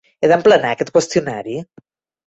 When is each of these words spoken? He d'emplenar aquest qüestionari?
He 0.21 0.29
d'emplenar 0.31 0.71
aquest 0.77 0.91
qüestionari? 0.97 1.63